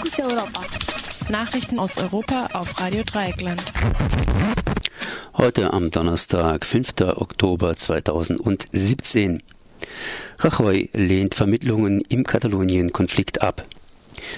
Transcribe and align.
Fokus 0.00 0.20
Europa. 0.20 0.62
Nachrichten 1.28 1.78
aus 1.78 1.98
Europa 1.98 2.48
auf 2.54 2.80
Radio 2.80 3.02
Dreieckland. 3.04 3.62
Heute 5.36 5.74
am 5.74 5.90
Donnerstag, 5.90 6.64
5. 6.64 6.92
Oktober 7.16 7.76
2017. 7.76 9.42
Rajoy 10.38 10.88
lehnt 10.94 11.34
Vermittlungen 11.34 12.00
im 12.08 12.24
Katalonien-Konflikt 12.24 13.42
ab. 13.42 13.66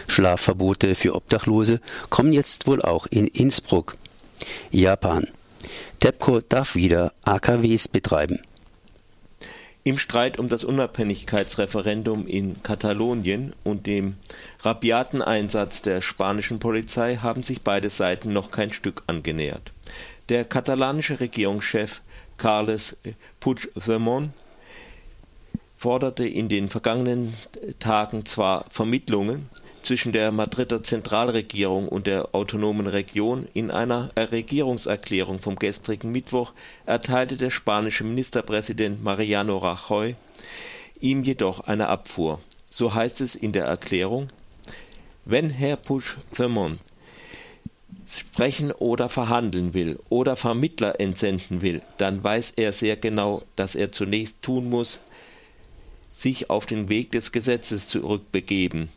Schlafverbote 0.09 0.97
für 0.97 1.15
Obdachlose 1.15 1.81
kommen 2.11 2.33
jetzt 2.33 2.67
wohl 2.67 2.83
auch 2.83 3.07
in 3.07 3.29
Innsbruck. 3.29 3.97
Japan. 4.73 5.29
TEPCO 6.01 6.41
darf 6.41 6.75
wieder 6.75 7.13
AKWs 7.23 7.87
betreiben. 7.87 8.41
Im 9.85 9.99
Streit 9.99 10.39
um 10.39 10.49
das 10.49 10.63
Unabhängigkeitsreferendum 10.63 12.29
in 12.29 12.63
Katalonien 12.63 13.53
und 13.65 13.87
dem 13.89 14.15
rabiaten 14.61 15.23
Einsatz 15.23 15.83
der 15.83 16.01
spanischen 16.01 16.61
Polizei 16.61 17.17
haben 17.17 17.43
sich 17.43 17.63
beide 17.63 17.91
Seiten 17.91 18.33
noch 18.33 18.53
kein 18.53 18.73
Stück 18.73 19.03
angenähert. 19.09 19.73
Der 20.29 20.45
katalanische 20.45 21.19
Regierungschef 21.19 22.01
Carles 22.39 22.97
Puigdemont 23.41 24.31
forderte 25.77 26.29
in 26.29 26.49
den 26.49 26.69
vergangenen 26.69 27.35
Tagen 27.81 28.25
zwar 28.25 28.67
Vermittlungen 28.71 29.51
zwischen 29.83 30.13
der 30.13 30.33
Madrider 30.33 30.83
Zentralregierung 30.83 31.89
und 31.89 32.07
der 32.07 32.35
autonomen 32.35 32.87
Region. 32.87 33.49
In 33.55 33.71
einer 33.71 34.11
Regierungserklärung 34.17 35.41
vom 35.41 35.57
gestrigen 35.57 36.13
Mittwoch 36.13 36.53
erteilte 36.87 37.37
der 37.37 37.51
spanische 37.51 38.05
Ministerpräsident 38.05 39.03
Mariano 39.03 39.59
Rajoy 39.59 40.15
ihm 41.01 41.25
jedoch 41.25 41.61
eine 41.61 41.89
Abfuhr. 41.89 42.41
So 42.71 42.95
heißt 42.95 43.21
es 43.21 43.35
in 43.35 43.53
der 43.53 43.65
Erklärung, 43.65 44.29
wenn 45.25 45.51
Herr 45.51 45.77
Puigdemont 45.77 46.79
sprechen 48.09 48.73
oder 48.73 49.09
verhandeln 49.09 49.75
will 49.75 49.99
oder 50.09 50.37
Vermittler 50.37 51.01
entsenden 51.01 51.63
will, 51.63 51.83
dann 51.99 52.23
weiß 52.23 52.55
er 52.57 52.73
sehr 52.73 52.97
genau, 52.97 53.43
dass 53.57 53.75
er 53.75 53.93
zunächst 53.93 54.41
tun 54.43 54.69
muss, 54.69 55.01
sich 56.13 56.51
auf 56.51 56.67
den 56.67 56.89
Weg 56.89 57.13
des 57.13 57.33
Gesetzes 57.33 57.89
zurückbegeben, 57.89 58.89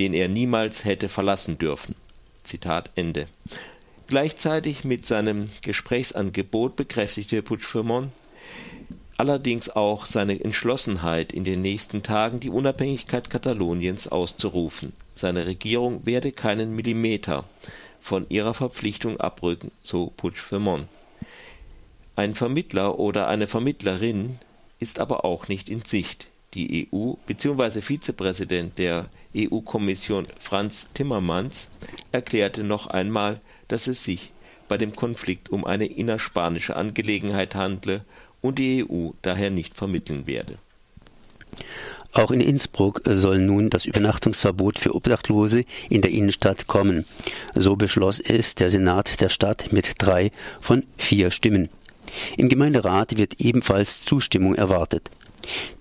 den 0.00 0.14
er 0.14 0.28
niemals 0.28 0.84
hätte 0.84 1.08
verlassen 1.08 1.58
dürfen. 1.58 1.94
Zitat 2.42 2.90
Ende. 2.96 3.26
Gleichzeitig 4.08 4.82
mit 4.82 5.06
seinem 5.06 5.44
Gesprächsangebot 5.62 6.74
bekräftigte 6.74 7.42
Puigdemont 7.42 8.10
allerdings 9.18 9.68
auch 9.68 10.06
seine 10.06 10.42
Entschlossenheit, 10.42 11.34
in 11.34 11.44
den 11.44 11.60
nächsten 11.60 12.02
Tagen 12.02 12.40
die 12.40 12.48
Unabhängigkeit 12.48 13.28
Kataloniens 13.28 14.08
auszurufen. 14.08 14.94
Seine 15.14 15.44
Regierung 15.44 16.06
werde 16.06 16.32
keinen 16.32 16.74
Millimeter 16.74 17.44
von 18.00 18.24
ihrer 18.30 18.54
Verpflichtung 18.54 19.20
abrücken, 19.20 19.70
so 19.82 20.10
Puigdemont. 20.16 20.88
Ein 22.16 22.34
Vermittler 22.34 22.98
oder 22.98 23.28
eine 23.28 23.46
Vermittlerin 23.46 24.38
ist 24.78 24.98
aber 24.98 25.26
auch 25.26 25.48
nicht 25.48 25.68
in 25.68 25.82
Sicht. 25.82 26.28
Die 26.54 26.88
EU 26.92 27.12
bzw. 27.26 27.80
Vizepräsident 27.80 28.76
der 28.78 29.08
EU-Kommission 29.36 30.26
Franz 30.38 30.88
Timmermans 30.94 31.68
erklärte 32.10 32.64
noch 32.64 32.88
einmal, 32.88 33.40
dass 33.68 33.86
es 33.86 34.02
sich 34.02 34.32
bei 34.66 34.76
dem 34.76 34.96
Konflikt 34.96 35.50
um 35.50 35.64
eine 35.64 35.86
innerspanische 35.86 36.74
Angelegenheit 36.74 37.54
handle 37.54 38.04
und 38.40 38.58
die 38.58 38.84
EU 38.84 39.10
daher 39.22 39.50
nicht 39.50 39.76
vermitteln 39.76 40.26
werde. 40.26 40.58
Auch 42.12 42.32
in 42.32 42.40
Innsbruck 42.40 43.02
soll 43.04 43.38
nun 43.38 43.70
das 43.70 43.84
Übernachtungsverbot 43.84 44.78
für 44.78 44.94
Obdachlose 44.96 45.64
in 45.88 46.02
der 46.02 46.10
Innenstadt 46.10 46.66
kommen. 46.66 47.04
So 47.54 47.76
beschloss 47.76 48.18
es 48.18 48.56
der 48.56 48.70
Senat 48.70 49.20
der 49.20 49.28
Stadt 49.28 49.72
mit 49.72 49.94
drei 49.98 50.32
von 50.60 50.84
vier 50.96 51.30
Stimmen. 51.30 51.68
Im 52.36 52.48
Gemeinderat 52.48 53.16
wird 53.16 53.34
ebenfalls 53.38 54.04
Zustimmung 54.04 54.56
erwartet. 54.56 55.10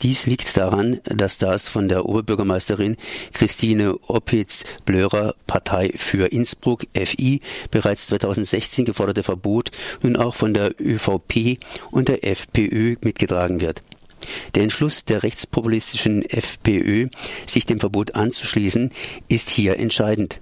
Dies 0.02 0.26
liegt 0.26 0.56
daran, 0.58 1.00
dass 1.04 1.38
das 1.38 1.68
von 1.68 1.88
der 1.88 2.06
Oberbürgermeisterin 2.06 2.98
Christine 3.34 3.98
Opitz-Blörer 4.08 5.36
Partei 5.48 5.92
für 5.96 6.32
Innsbruck 6.32 6.86
FI 6.94 7.42
bereits 7.72 8.08
2016 8.08 8.86
geforderte 8.86 9.24
Verbot 9.24 9.72
nun 10.02 10.16
auch 10.16 10.36
von 10.36 10.54
der 10.54 10.74
ÖVP 10.80 11.60
und 11.92 12.08
der 12.08 12.26
FPÖ 12.26 12.96
mitgetragen 13.02 13.62
wird. 13.62 13.82
Der 14.56 14.64
Entschluss 14.64 15.06
der 15.06 15.24
rechtspopulistischen 15.24 16.24
FPÖ, 16.24 17.08
sich 17.46 17.66
dem 17.66 17.80
Verbot 17.80 18.16
anzuschließen, 18.16 18.92
ist 19.28 19.50
hier 19.50 19.78
entscheidend. 19.78 20.40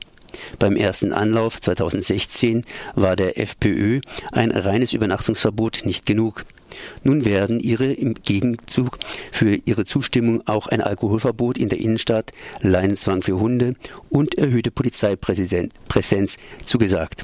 Beim 0.59 0.75
ersten 0.75 1.13
Anlauf 1.13 1.61
2016 1.61 2.65
war 2.95 3.15
der 3.15 3.39
FPÖ 3.39 4.01
ein 4.31 4.51
reines 4.51 4.93
Übernachtungsverbot 4.93 5.81
nicht 5.85 6.05
genug. 6.05 6.45
Nun 7.03 7.25
werden 7.25 7.59
ihre 7.59 7.91
im 7.91 8.15
Gegenzug 8.15 8.99
für 9.31 9.55
ihre 9.65 9.85
Zustimmung 9.85 10.47
auch 10.47 10.67
ein 10.67 10.81
Alkoholverbot 10.81 11.57
in 11.57 11.69
der 11.69 11.79
Innenstadt, 11.79 12.31
Leinenzwang 12.61 13.21
für 13.21 13.39
Hunde 13.39 13.75
und 14.09 14.35
erhöhte 14.35 14.71
Polizeipräsenz 14.71 16.37
zugesagt. 16.65 17.23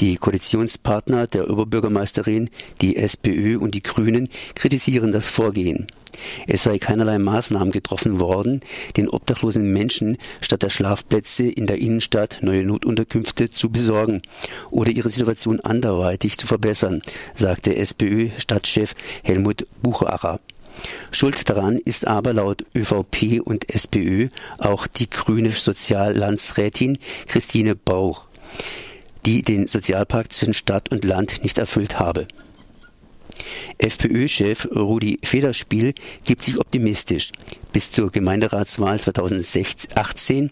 Die 0.00 0.16
Koalitionspartner 0.16 1.26
der 1.26 1.48
Oberbürgermeisterin, 1.48 2.50
die 2.80 2.96
SPÖ 2.96 3.58
und 3.58 3.74
die 3.74 3.82
Grünen 3.82 4.28
kritisieren 4.54 5.12
das 5.12 5.28
Vorgehen. 5.28 5.86
Es 6.46 6.64
sei 6.64 6.78
keinerlei 6.78 7.18
Maßnahmen 7.18 7.70
getroffen 7.70 8.18
worden, 8.20 8.60
den 8.96 9.08
obdachlosen 9.08 9.72
Menschen 9.72 10.16
statt 10.40 10.62
der 10.62 10.70
Schlafplätze 10.70 11.46
in 11.46 11.66
der 11.66 11.78
Innenstadt 11.78 12.38
neue 12.42 12.64
Notunterkünfte 12.64 13.50
zu 13.50 13.70
besorgen 13.70 14.22
oder 14.70 14.90
ihre 14.90 15.10
Situation 15.10 15.60
anderweitig 15.60 16.38
zu 16.38 16.46
verbessern, 16.46 17.02
sagte 17.34 17.76
SPÖ-Stadtchef 17.76 18.94
Helmut 19.22 19.66
Buchacher. 19.82 20.40
Schuld 21.12 21.48
daran 21.48 21.78
ist 21.78 22.06
aber 22.06 22.32
laut 22.32 22.64
ÖVP 22.76 23.40
und 23.44 23.72
SPÖ 23.72 24.28
auch 24.58 24.88
die 24.88 25.08
grüne 25.08 25.52
Soziallandsrätin 25.52 26.98
Christine 27.26 27.76
Bauch, 27.76 28.26
die 29.26 29.42
den 29.42 29.66
Sozialpakt 29.66 30.32
zwischen 30.32 30.54
Stadt 30.54 30.90
und 30.90 31.04
Land 31.04 31.42
nicht 31.42 31.58
erfüllt 31.58 31.98
habe. 31.98 32.26
FPÖ-Chef 33.78 34.68
Rudi 34.74 35.18
Federspiel 35.22 35.94
gibt 36.24 36.42
sich 36.42 36.58
optimistisch, 36.58 37.32
bis 37.72 37.90
zur 37.90 38.10
Gemeinderatswahl 38.10 39.00
2018 39.00 40.50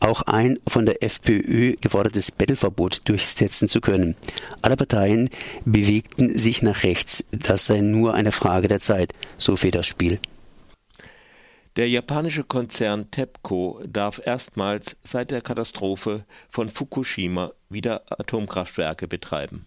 auch 0.00 0.22
ein 0.22 0.58
von 0.66 0.86
der 0.86 1.02
FPÖ 1.02 1.76
gefordertes 1.80 2.30
Bettelverbot 2.30 3.00
durchsetzen 3.04 3.68
zu 3.68 3.80
können. 3.80 4.16
Alle 4.62 4.76
Parteien 4.76 5.30
bewegten 5.64 6.38
sich 6.38 6.62
nach 6.62 6.82
rechts. 6.82 7.24
Das 7.30 7.66
sei 7.66 7.80
nur 7.80 8.14
eine 8.14 8.32
Frage 8.32 8.68
der 8.68 8.80
Zeit, 8.80 9.12
so 9.38 9.56
Federspiel. 9.56 10.18
Der 11.78 11.88
japanische 11.88 12.42
Konzern 12.42 13.08
TEPCO 13.12 13.80
darf 13.86 14.20
erstmals 14.24 14.96
seit 15.04 15.30
der 15.30 15.42
Katastrophe 15.42 16.24
von 16.50 16.70
Fukushima 16.70 17.52
wieder 17.68 18.02
Atomkraftwerke 18.10 19.06
betreiben. 19.06 19.64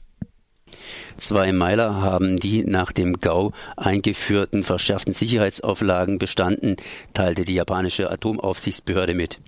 Zwei 1.15 1.53
Meiler 1.53 2.01
haben 2.01 2.37
die 2.37 2.65
nach 2.65 2.91
dem 2.91 3.21
GAU 3.21 3.53
eingeführten 3.77 4.65
verschärften 4.65 5.13
Sicherheitsauflagen 5.13 6.19
bestanden, 6.19 6.75
teilte 7.13 7.45
die 7.45 7.53
japanische 7.53 8.11
Atomaufsichtsbehörde 8.11 9.13
mit. 9.13 9.39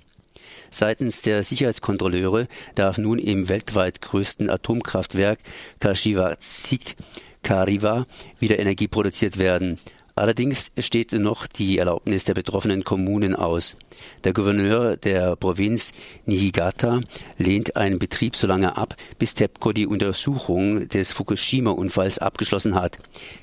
Seitens 0.70 1.20
der 1.20 1.42
Sicherheitskontrolleure 1.42 2.48
darf 2.76 2.96
nun 2.96 3.18
im 3.18 3.50
weltweit 3.50 4.00
größten 4.00 4.48
Atomkraftwerk 4.48 5.38
Kashiwa 5.80 6.36
Sik 6.40 6.96
Kariwa 7.42 8.06
wieder 8.38 8.58
Energie 8.58 8.88
produziert 8.88 9.36
werden. 9.38 9.78
Allerdings 10.16 10.70
steht 10.78 11.10
noch 11.12 11.48
die 11.48 11.78
Erlaubnis 11.78 12.22
der 12.22 12.34
betroffenen 12.34 12.84
Kommunen 12.84 13.34
aus. 13.34 13.76
Der 14.22 14.32
Gouverneur 14.32 14.96
der 14.96 15.34
Provinz 15.34 15.92
Niigata 16.24 17.00
lehnt 17.36 17.74
einen 17.74 17.98
Betrieb 17.98 18.36
so 18.36 18.46
lange 18.46 18.76
ab, 18.76 18.94
bis 19.18 19.34
TEPCO 19.34 19.72
die 19.72 19.88
Untersuchung 19.88 20.88
des 20.88 21.10
Fukushima-Unfalls 21.10 22.18
abgeschlossen 22.18 22.76
hat. 22.76 23.00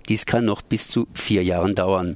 Dies 0.08 0.26
kann 0.26 0.46
noch 0.46 0.62
bis 0.62 0.88
zu 0.88 1.10
vier 1.14 1.44
Jahren 1.44 1.76
dauern. 1.76 2.16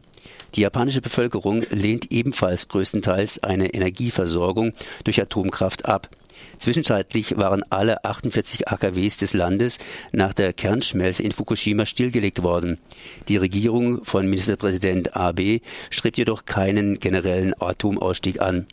Die 0.56 0.62
japanische 0.62 1.02
Bevölkerung 1.02 1.64
lehnt 1.70 2.12
ebenfalls 2.14 2.70
größtenteils 2.70 3.44
eine 3.44 3.74
Energieversorgung 3.74 4.72
durch 5.04 5.22
Atomkraft 5.22 5.84
ab. 5.84 6.10
Zwischenzeitlich 6.58 7.38
waren 7.38 7.64
alle 7.70 8.04
48 8.04 8.68
AKWs 8.68 9.18
des 9.18 9.34
Landes 9.34 9.78
nach 10.12 10.34
der 10.34 10.54
Kernschmelze 10.54 11.24
in 11.24 11.32
Fukushima 11.32 11.86
stillgelegt 11.86 12.44
worden. 12.44 12.80
Die 13.28 13.38
Regierung 13.38 14.04
von 14.04 14.28
Ministerpräsident 14.28 15.16
Abe 15.16 15.62
strebt 15.90 16.18
jedoch 16.18 16.46
keinen 16.46 17.00
generellen 17.00 17.54
Atomausstieg 17.60 18.42
an. 18.42 18.68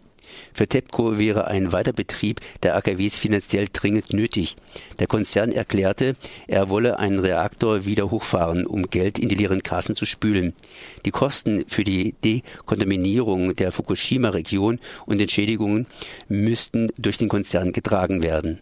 Für 0.53 0.67
TEPCO 0.67 1.19
wäre 1.19 1.47
ein 1.47 1.73
Weiterbetrieb 1.73 2.41
der 2.63 2.77
AKWs 2.77 3.19
finanziell 3.19 3.69
dringend 3.73 4.13
nötig. 4.13 4.57
Der 4.99 5.07
Konzern 5.07 5.53
erklärte, 5.53 6.17
er 6.47 6.69
wolle 6.69 6.99
einen 6.99 7.19
Reaktor 7.19 7.85
wieder 7.85 8.11
hochfahren, 8.11 8.67
um 8.67 8.91
Geld 8.91 9.19
in 9.19 9.29
die 9.29 9.35
leeren 9.35 9.63
Kassen 9.63 9.97
zu 9.97 10.07
spülen. 10.07 10.55
Die 11.05 11.11
Kosten 11.11 11.65
für 11.69 11.85
die 11.85 12.15
Dekontaminierung 12.25 13.55
der 13.57 13.73
Fukushima-Region 13.73 14.79
und 15.07 15.21
Entschädigungen 15.21 15.87
müssten 16.29 16.91
durch 16.99 17.19
den 17.19 17.29
Konzern 17.29 17.73
getragen 17.73 18.23
werden. 18.23 18.61